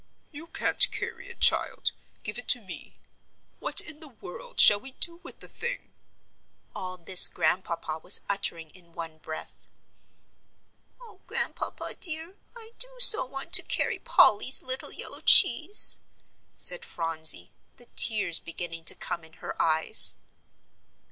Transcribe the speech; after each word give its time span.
"You 0.31 0.47
can't 0.47 0.89
carry 0.89 1.27
it, 1.27 1.39
child; 1.39 1.91
give 2.23 2.39
it 2.39 2.47
to 2.47 2.59
me. 2.59 2.97
What 3.59 3.81
in 3.81 3.99
the 3.99 4.07
world 4.07 4.59
shall 4.59 4.79
we 4.79 4.93
do 4.93 5.17
with 5.21 5.41
the 5.41 5.47
thing?" 5.47 5.93
all 6.75 6.97
this 6.97 7.27
Grandpapa 7.27 7.99
was 7.99 8.21
uttering 8.27 8.71
in 8.71 8.93
one 8.93 9.19
breath. 9.19 9.67
"Oh, 10.99 11.19
Grandpapa, 11.27 11.97
dear, 11.99 12.35
I 12.55 12.71
do 12.79 12.89
so 12.99 13.25
want 13.25 13.53
to 13.53 13.61
carry 13.61 13.99
Polly's 13.99 14.63
little 14.63 14.91
yellow 14.91 15.19
cheese," 15.21 15.99
said 16.55 16.83
Phronsie, 16.83 17.51
the 17.77 17.85
tears 17.95 18.39
beginning 18.39 18.85
to 18.85 18.95
come 18.95 19.23
in 19.23 19.33
her 19.33 19.53
eyes. 19.61 20.15